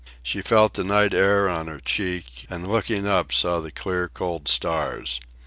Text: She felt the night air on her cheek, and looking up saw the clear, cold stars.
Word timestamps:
She 0.23 0.41
felt 0.41 0.73
the 0.73 0.83
night 0.83 1.13
air 1.13 1.47
on 1.47 1.67
her 1.67 1.79
cheek, 1.79 2.47
and 2.49 2.67
looking 2.67 3.05
up 3.05 3.31
saw 3.31 3.59
the 3.59 3.69
clear, 3.69 4.09
cold 4.09 4.47
stars. 4.47 5.19